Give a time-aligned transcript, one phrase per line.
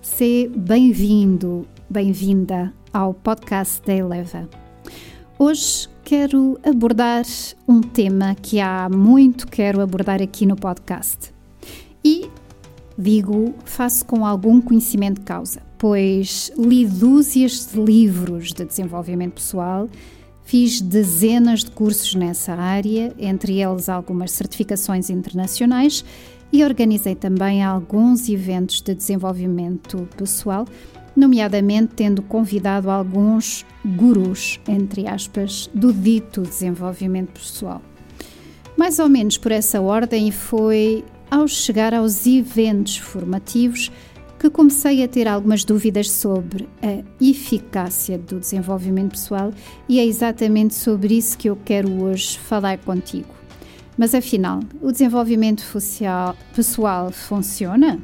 [0.00, 4.48] Seja bem-vindo, bem-vinda ao podcast da Eleva.
[5.36, 7.24] Hoje quero abordar
[7.66, 11.34] um tema que há muito quero abordar aqui no podcast.
[12.04, 12.30] E
[12.96, 19.88] digo, faço com algum conhecimento de causa, pois li dúzias de livros de desenvolvimento pessoal,
[20.44, 26.04] fiz dezenas de cursos nessa área, entre eles algumas certificações internacionais
[26.52, 30.66] e organizei também alguns eventos de desenvolvimento pessoal,
[31.14, 37.82] nomeadamente tendo convidado alguns gurus, entre aspas, do dito desenvolvimento pessoal.
[38.76, 43.90] Mais ou menos por essa ordem foi ao chegar aos eventos formativos
[44.38, 49.52] que comecei a ter algumas dúvidas sobre a eficácia do desenvolvimento pessoal
[49.88, 53.37] e é exatamente sobre isso que eu quero hoje falar contigo.
[53.98, 55.64] Mas afinal, o desenvolvimento
[56.54, 57.98] pessoal funciona?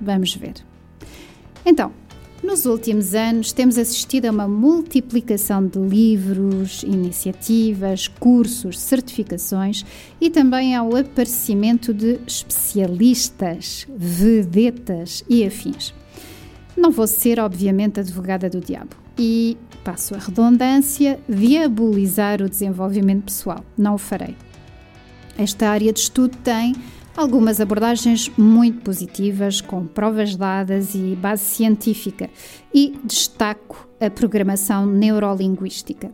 [0.00, 0.54] Vamos ver.
[1.66, 1.92] Então,
[2.44, 9.84] nos últimos anos, temos assistido a uma multiplicação de livros, iniciativas, cursos, certificações
[10.20, 15.92] e também ao aparecimento de especialistas, vedetas e afins.
[16.76, 23.64] Não vou ser, obviamente, advogada do diabo e, passo a redundância, diabolizar o desenvolvimento pessoal.
[23.76, 24.36] Não o farei.
[25.36, 26.74] Esta área de estudo tem
[27.16, 32.30] algumas abordagens muito positivas, com provas dadas e base científica,
[32.72, 36.10] e destaco a programação neurolinguística.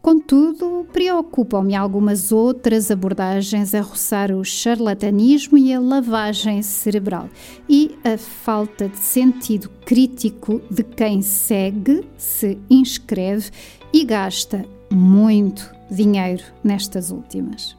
[0.00, 7.28] Contudo, preocupam-me algumas outras abordagens a roçar o charlatanismo e a lavagem cerebral
[7.68, 13.50] e a falta de sentido crítico de quem segue, se inscreve
[13.92, 17.76] e gasta muito dinheiro nestas últimas.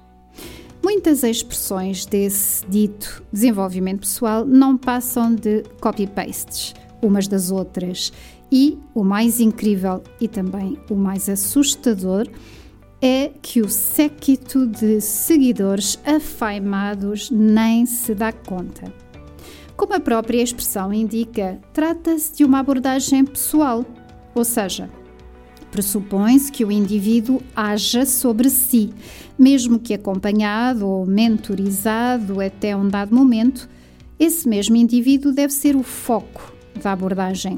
[0.83, 8.11] Muitas expressões desse dito desenvolvimento pessoal não passam de copy-pastes umas das outras.
[8.51, 12.27] E o mais incrível e também o mais assustador
[13.01, 18.91] é que o séquito de seguidores afaimados nem se dá conta.
[19.77, 23.85] Como a própria expressão indica, trata-se de uma abordagem pessoal,
[24.35, 24.89] ou seja,
[25.71, 28.91] Pressupõe-se que o indivíduo haja sobre si,
[29.37, 33.69] mesmo que acompanhado ou mentorizado até um dado momento,
[34.19, 37.55] esse mesmo indivíduo deve ser o foco da abordagem.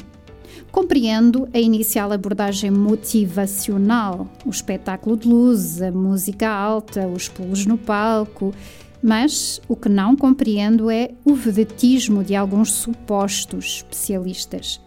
[0.72, 7.78] Compreendo a inicial abordagem motivacional, o espetáculo de luz, a música alta, os pulos no
[7.78, 8.54] palco,
[9.02, 14.80] mas o que não compreendo é o vedetismo de alguns supostos especialistas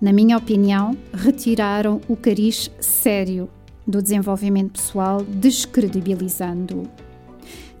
[0.00, 3.48] na minha opinião, retiraram o cariz sério
[3.86, 6.88] do desenvolvimento pessoal, descredibilizando-o.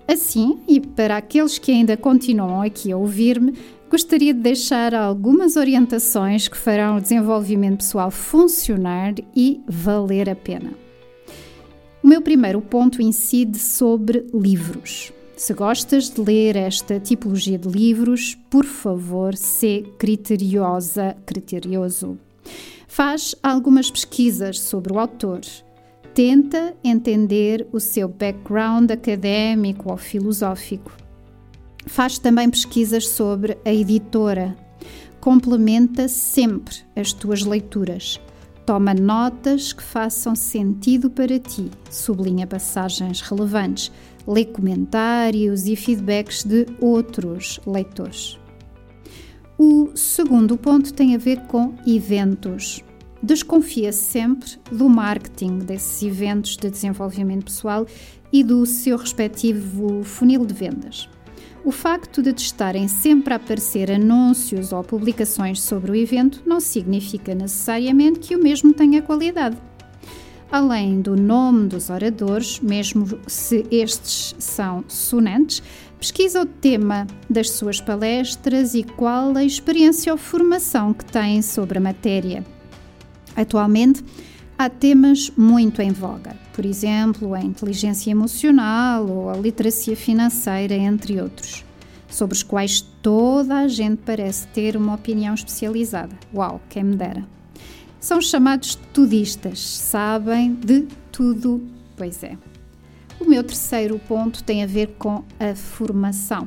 [0.06, 3.54] Assim, e para aqueles que ainda continuam aqui a ouvir-me,
[3.88, 10.72] gostaria de deixar algumas orientações que farão o desenvolvimento pessoal funcionar e valer a pena.
[12.02, 15.12] O meu primeiro ponto incide sobre livros.
[15.40, 22.18] Se gostas de ler esta tipologia de livros, por favor, sê criteriosa, criterioso.
[22.86, 25.40] Faz algumas pesquisas sobre o autor.
[26.12, 30.92] Tenta entender o seu background académico ou filosófico.
[31.86, 34.54] Faz também pesquisas sobre a editora.
[35.22, 38.20] Complementa sempre as tuas leituras.
[38.70, 41.68] Toma notas que façam sentido para ti.
[41.90, 43.90] Sublinha passagens relevantes
[44.24, 48.38] lê comentários e feedbacks de outros leitores.
[49.58, 52.80] O segundo ponto tem a ver com eventos.
[53.20, 57.84] Desconfia sempre do marketing desses eventos de desenvolvimento pessoal
[58.32, 61.08] e do seu respectivo funil de vendas.
[61.64, 67.34] O facto de estarem sempre a aparecer anúncios ou publicações sobre o evento não significa
[67.34, 69.56] necessariamente que o mesmo tenha qualidade
[70.50, 75.62] além do nome dos oradores, mesmo se estes são sonantes,
[75.98, 81.78] pesquisa o tema das suas palestras e qual a experiência ou formação que têm sobre
[81.78, 82.44] a matéria.
[83.36, 84.04] Atualmente,
[84.60, 91.18] há temas muito em voga, por exemplo, a inteligência emocional ou a literacia financeira, entre
[91.18, 91.64] outros,
[92.10, 96.14] sobre os quais toda a gente parece ter uma opinião especializada.
[96.34, 97.26] Uau, quem me dera!
[97.98, 101.66] São chamados tudistas, sabem de tudo,
[101.96, 102.36] pois é.
[103.18, 106.46] O meu terceiro ponto tem a ver com a formação.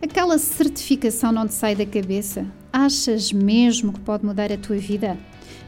[0.00, 2.46] Aquela certificação não te sai da cabeça?
[2.72, 5.18] Achas mesmo que pode mudar a tua vida?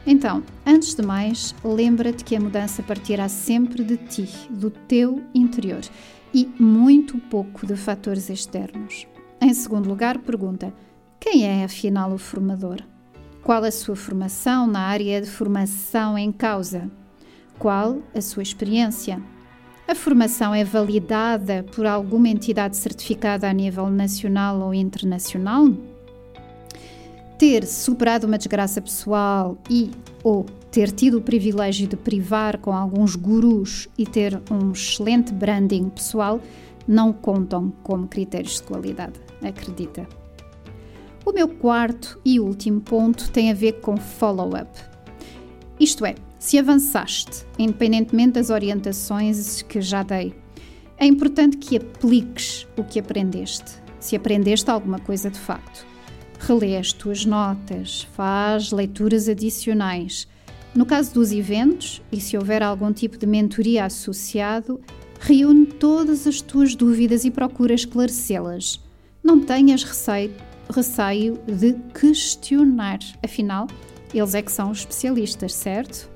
[0.06, 5.81] Então, antes de mais, lembra-te que a mudança partirá sempre de ti, do teu interior
[6.32, 9.06] e muito pouco de fatores externos.
[9.40, 10.72] Em segundo lugar, pergunta:
[11.19, 12.78] quem é afinal o formador?
[13.43, 16.88] Qual a sua formação na área de formação em causa?
[17.58, 19.20] Qual a sua experiência?
[19.87, 25.66] A formação é validada por alguma entidade certificada a nível nacional ou internacional?
[27.42, 29.90] Ter superado uma desgraça pessoal e
[30.22, 35.88] ou ter tido o privilégio de privar com alguns gurus e ter um excelente branding
[35.88, 36.40] pessoal
[36.86, 40.06] não contam como critérios de qualidade, acredita.
[41.26, 44.70] O meu quarto e último ponto tem a ver com follow-up.
[45.80, 50.32] Isto é, se avançaste, independentemente das orientações que já dei,
[50.96, 55.90] é importante que apliques o que aprendeste, se aprendeste alguma coisa de facto.
[56.44, 60.26] Relê as tuas notas, faz leituras adicionais.
[60.74, 64.80] No caso dos eventos, e se houver algum tipo de mentoria associado,
[65.20, 68.80] reúne todas as tuas dúvidas e procura esclarecê-las.
[69.22, 70.34] Não tenhas receio,
[70.68, 73.68] receio de questionar, afinal,
[74.12, 76.10] eles é que são especialistas, certo?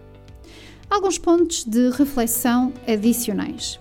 [0.90, 3.78] Alguns pontos de reflexão adicionais.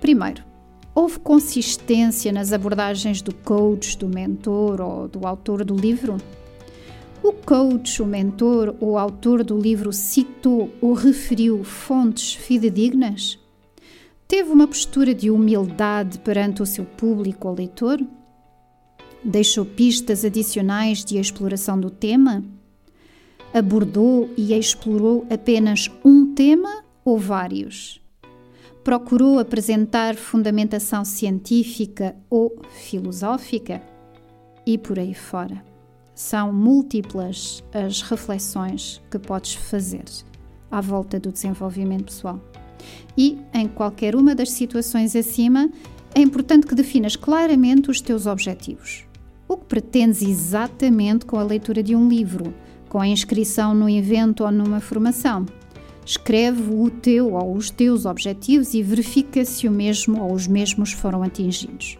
[0.00, 0.49] Primeiro,
[0.94, 6.16] houve consistência nas abordagens do coach, do mentor ou do autor do livro?
[7.22, 13.38] O coach, o mentor ou autor do livro citou ou referiu fontes fidedignas?
[14.26, 18.00] Teve uma postura de humildade perante o seu público ou leitor?
[19.22, 22.42] Deixou pistas adicionais de exploração do tema?
[23.52, 27.99] Abordou e explorou apenas um tema ou vários?
[28.84, 33.82] Procurou apresentar fundamentação científica ou filosófica?
[34.66, 35.62] E por aí fora.
[36.14, 40.04] São múltiplas as reflexões que podes fazer
[40.70, 42.40] à volta do desenvolvimento pessoal.
[43.16, 45.70] E, em qualquer uma das situações acima,
[46.14, 49.04] é importante que definas claramente os teus objetivos.
[49.46, 52.54] O que pretendes exatamente com a leitura de um livro?
[52.90, 55.46] com a inscrição no evento ou numa formação.
[56.04, 60.92] Escreve o teu ou os teus objetivos e verifica se o mesmo ou os mesmos
[60.92, 61.98] foram atingidos.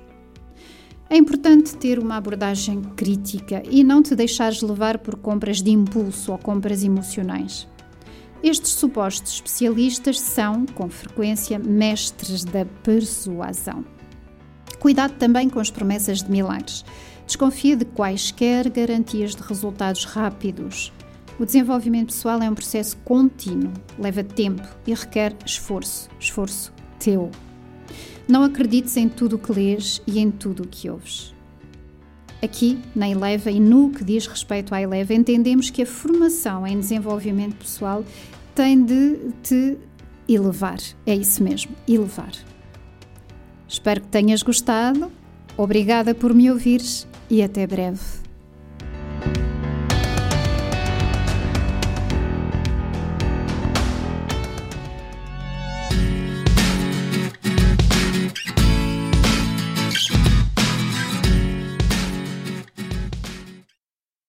[1.09, 6.31] É importante ter uma abordagem crítica e não te deixares levar por compras de impulso
[6.31, 7.67] ou compras emocionais.
[8.43, 13.85] Estes supostos especialistas são, com frequência, mestres da persuasão.
[14.79, 16.85] Cuidado também com as promessas de milagres.
[17.27, 20.91] Desconfia de quaisquer garantias de resultados rápidos.
[21.41, 27.31] O desenvolvimento pessoal é um processo contínuo, leva tempo e requer esforço, esforço teu.
[28.29, 31.35] Não acredites em tudo o que lês e em tudo o que ouves.
[32.43, 36.79] Aqui, na Eleva e no que diz respeito à Eleva, entendemos que a formação em
[36.79, 38.05] desenvolvimento pessoal
[38.55, 39.79] tem de te
[40.29, 40.79] elevar.
[41.07, 42.33] É isso mesmo, elevar.
[43.67, 45.11] Espero que tenhas gostado.
[45.57, 48.20] Obrigada por me ouvires e até breve.